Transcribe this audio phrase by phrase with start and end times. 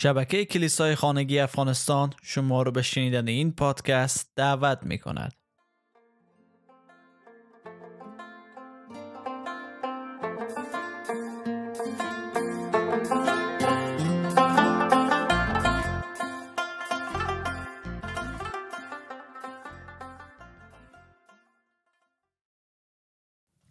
[0.00, 5.32] شبکه کلیسای خانگی افغانستان شما رو به شنیدن این پادکست دعوت می کند.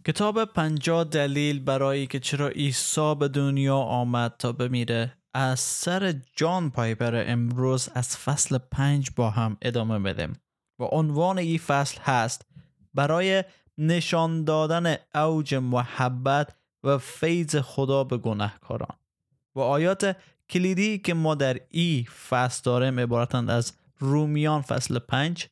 [0.06, 6.70] کتاب پنجاه دلیل برای که چرا عیسی به دنیا آمد تا بمیره از سر جان
[6.70, 10.40] پایپر امروز از فصل پنج با هم ادامه بدیم
[10.80, 12.46] و عنوان این فصل هست
[12.94, 13.44] برای
[13.78, 18.98] نشان دادن اوج محبت و فیض خدا به گناهکاران.
[19.56, 20.18] و آیات
[20.50, 25.48] کلیدی که ما در ای فصل داریم عبارتند از رومیان فصل پنج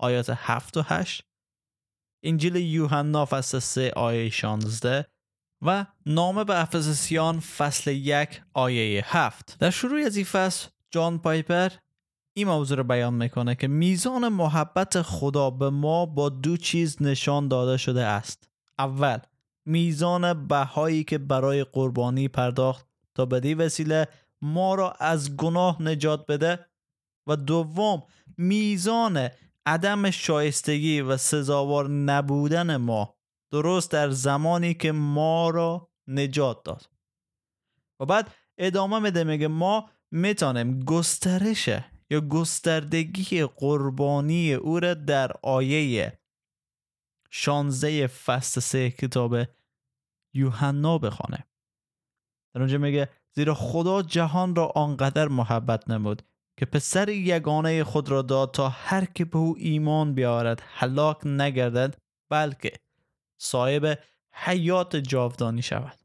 [0.00, 1.22] آیات هفت و هشت
[2.24, 5.06] انجیل یوحنا فصل 3 آیه 16
[5.62, 11.68] و نامه به افسسیان فصل یک آیه 7 در شروع از این فصل جان پایپر
[12.36, 17.48] این موضوع رو بیان می‌کنه که میزان محبت خدا به ما با دو چیز نشان
[17.48, 18.48] داده شده است.
[18.78, 19.18] اول
[19.64, 24.08] میزان بهایی که برای قربانی پرداخت تا بدی وسیله
[24.42, 26.66] ما را از گناه نجات بده.
[27.26, 28.02] و دوم
[28.38, 29.28] میزان
[29.66, 33.14] عدم شایستگی و سزاوار نبودن ما
[33.52, 36.90] درست در زمانی که ما را نجات داد.
[38.00, 41.68] و بعد ادامه میده میگه ما می‌تونیم گسترش
[42.10, 46.20] یا گستردگی قربانی او را در آیه
[47.30, 49.36] 16 فصل سه کتاب
[50.34, 51.46] یوحنا بخوانه.
[52.54, 56.22] در اونجا میگه زیرا خدا جهان را آنقدر محبت نمود
[56.58, 61.96] که پسر یگانه خود را داد تا هر که به او ایمان بیاورد هلاک نگردد
[62.30, 62.72] بلکه
[63.38, 63.98] صاحب
[64.32, 65.98] حیات جاودانی شود.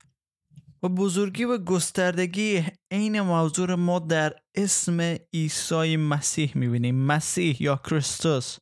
[0.84, 6.96] و بزرگی و گستردگی عین موضوع ما در اسم عیسی مسیح می‌بینیم.
[6.96, 8.58] مسیح یا کریستوس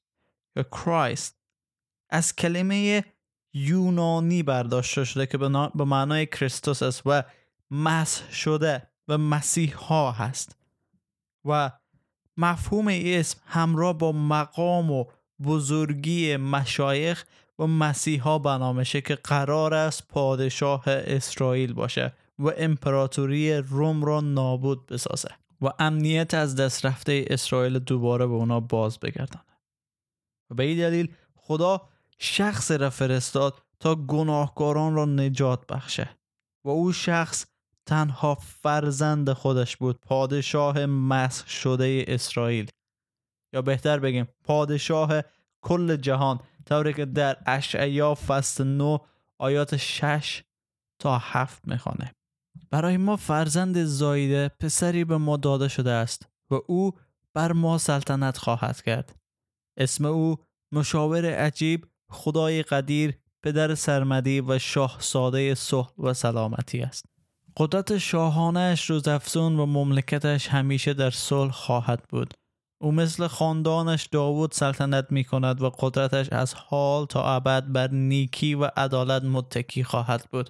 [0.56, 1.40] یا کرایست
[2.10, 3.06] از کلمه
[3.54, 5.38] یونانی برداشته شده که
[5.76, 7.24] به معنای کریستوس است و
[7.72, 10.56] مسح شده و مسیح ها هست.
[11.46, 11.72] و
[12.38, 15.06] مفهوم اسم همراه با مقام و
[15.44, 17.26] بزرگی مشایخ
[17.60, 24.86] و مسیحا بنا میشه که قرار است پادشاه اسرائیل باشه و امپراتوری روم را نابود
[24.86, 25.30] بسازه
[25.62, 29.46] و امنیت از دست رفته اسرائیل دوباره به اونا باز بگردانه
[30.50, 36.10] و به این دلیل خدا شخص را فرستاد تا گناهکاران را نجات بخشه
[36.66, 37.46] و او شخص
[37.86, 42.70] تنها فرزند خودش بود پادشاه مسح شده اسرائیل.
[43.54, 45.22] یا بهتر بگیم پادشاه
[45.62, 49.00] کل جهان طوری که در اشعیا فصل 9
[49.38, 50.44] آیات 6
[51.00, 52.16] تا 7 می‌خوانه
[52.72, 56.92] برای ما فرزند زایده پسری به ما داده شده است و او
[57.34, 59.16] بر ما سلطنت خواهد کرد.
[59.78, 60.38] اسم او
[60.72, 67.06] مشاور عجیب خدای قدیر پدر سرمدی و شاه ساده صلح و سلامتی است.
[67.58, 72.34] قدرت شاهانش روزافزون و مملکتش همیشه در صلح خواهد بود.
[72.82, 78.56] او مثل خاندانش داوود سلطنت می کند و قدرتش از حال تا ابد بر نیکی
[78.56, 80.50] و عدالت متکی خواهد بود.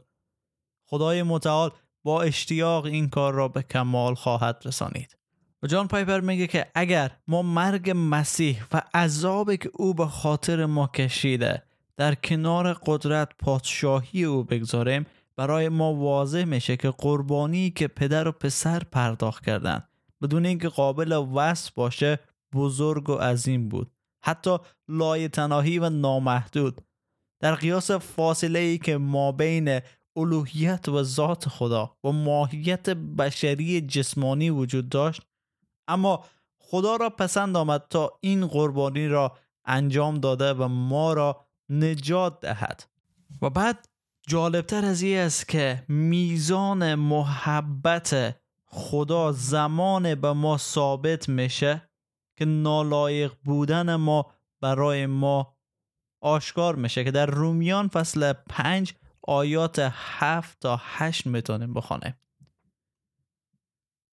[0.85, 1.71] خدای متعال
[2.03, 5.17] با اشتیاق این کار را به کمال خواهد رسانید.
[5.63, 10.65] و جان پایپر میگه که اگر ما مرگ مسیح و عذابی که او به خاطر
[10.65, 11.63] ما کشیده
[11.97, 18.31] در کنار قدرت پادشاهی او بگذاریم برای ما واضح میشه که قربانی که پدر و
[18.31, 19.88] پسر پرداخت کردند
[20.21, 22.19] بدون اینکه قابل وصف باشه
[22.53, 23.91] بزرگ و عظیم بود.
[24.25, 24.57] حتی
[24.87, 26.81] لای تناهی و نامحدود.
[27.41, 29.79] در قیاس فاصله ای که ما بین
[30.17, 35.21] الوهیت و ذات خدا و ماهیت بشری جسمانی وجود داشت
[35.87, 36.25] اما
[36.61, 42.83] خدا را پسند آمد تا این قربانی را انجام داده و ما را نجات دهد.
[43.41, 43.87] و بعد
[44.27, 48.35] جالبتر از این است که میزان محبت
[48.71, 51.89] خدا زمان به ما ثابت میشه
[52.37, 55.57] که نالایق بودن ما برای ما
[56.21, 58.93] آشکار میشه که در رومیان فصل پنج
[59.27, 62.21] آیات هفت تا هشت می‌تونیم بخوانیم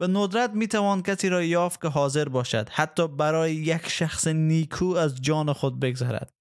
[0.00, 5.22] به ندرت می‌توان کسی را یافت که حاضر باشد حتی برای یک شخص نیکو از
[5.22, 6.34] جان خود بگذرد.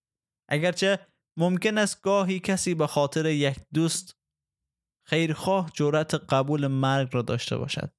[0.49, 0.99] اگرچه
[1.37, 4.17] ممکن است گاهی کسی به خاطر یک دوست
[5.07, 7.91] خیرخواه جرأت قبول مرگ را داشته باشد.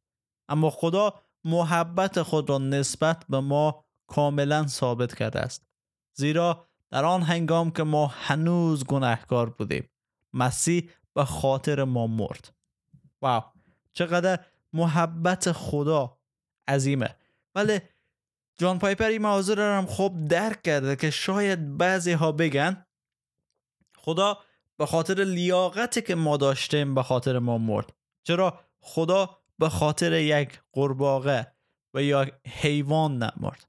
[0.48, 1.14] اما خدا
[1.44, 5.66] محبت خود را نسبت به ما کاملا ثابت کرده است.
[6.14, 9.90] زیرا در آن هنگام که ما هنوز گناهکار بودیم
[10.32, 12.54] مسیح به خاطر ما مرد.
[13.22, 13.42] واو!
[13.92, 14.38] چقدر
[14.72, 16.18] محبت خدا
[16.68, 17.16] عظیمه!
[17.54, 17.80] ولی
[18.58, 22.86] جان پایپر این موضوع رو هم خوب درک کرده که شاید بعضی ها بگن
[23.96, 24.38] خدا
[24.76, 27.92] به خاطر لیاقتی که ما داشتیم به خاطر ما مرد.
[28.22, 31.52] چرا؟ خدا به خاطر یک قرباغه
[31.94, 33.68] و یا حیوان نمرد.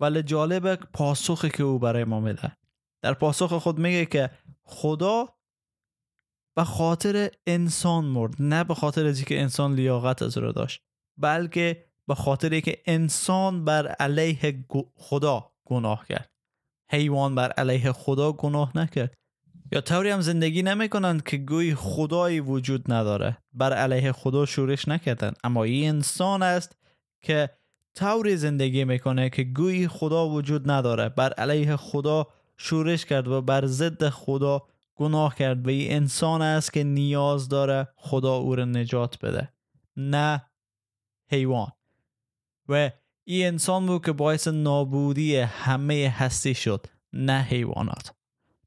[0.00, 2.56] ولی جالبه پاسخی که او برای ما میده.
[3.02, 4.30] در پاسخ خود میگه که
[4.62, 5.28] خدا
[6.56, 10.82] به خاطر انسان مرد نه به خاطر از که انسان لیاقت از رو داشت
[11.18, 14.64] بلکه به خاطر که انسان بر علیه
[14.94, 16.30] خدا گناه کرد.
[16.90, 19.14] حیوان بر علیه خدا گناه نکرد.
[19.72, 23.38] یا طوری هم زندگی نمی‌کنند که گوی خدایی وجود نداره.
[23.52, 26.76] بر علیه خدا شورش نکردن اما این انسان است
[27.22, 27.50] که
[27.94, 31.08] طوری زندگی می‌کنه که گوی خدا وجود نداره.
[31.08, 32.26] بر علیه خدا
[32.56, 34.62] شورش کرد و بر ضد خدا
[34.94, 39.52] گناه کرد و این انسان است که نیاز داره خدا او را نجات بده.
[39.96, 40.46] نه
[41.30, 41.72] حیوان.
[42.68, 42.90] و
[43.24, 46.86] این انسان بود که باعث نابودی همه هستی شد.
[47.12, 48.21] نه حیوانات.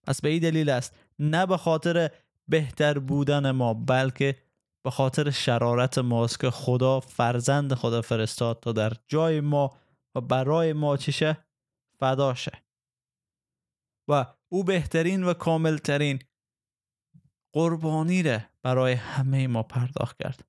[0.08, 0.96] پس به این دلیل است.
[1.20, 2.12] نه به خاطر
[2.48, 4.36] بهتر بودن ما بلکه
[4.84, 9.78] به خاطر شرارت ماست که خدا فرزند خدا فرستاد تا در جای ما
[10.16, 11.38] و برای ما چشه
[12.00, 12.52] فداشه
[14.08, 16.20] و او بهترین و کاملترین
[17.54, 20.46] قربانی ره برای همه ما پرداخت کرد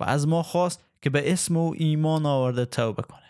[0.00, 3.23] و از ما خواست که به اسم او ایمان آورده توبه کنه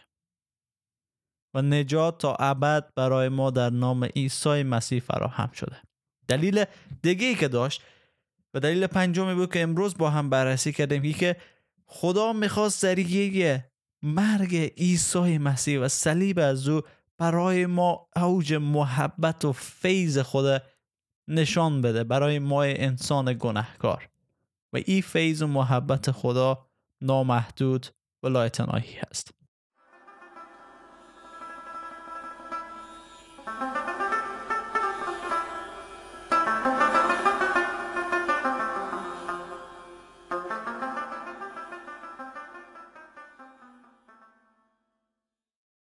[1.55, 5.77] و نجات تا ابد برای ما در نام عیسی مسیح فراهم شده.
[6.29, 6.65] دلیل
[7.03, 7.83] دیگه ای که داشت
[8.55, 11.37] و دلیل پنجمی بود که امروز با هم بررسی کردیم که
[11.87, 13.71] خدا می‌خواست ذریعه
[14.03, 16.81] مرگ عیسی مسیح و صلیب از او
[17.19, 20.63] برای ما اوج محبت و فیض خود
[21.29, 24.09] نشان بده برای ما انسان گناهکار.
[24.73, 26.67] و این فیض و محبت خدا
[27.01, 27.87] نامحدود
[28.23, 29.44] و لایتناهی هست.